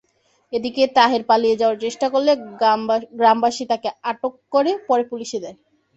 [0.53, 2.31] এদিকে তাহের পালিয়ে যাওয়ার চেষ্টা করলে
[3.13, 5.57] গ্রামবাসী তাঁকে আটক করে, পরে পুলিশে দেয়।